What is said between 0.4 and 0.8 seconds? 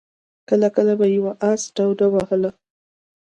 کله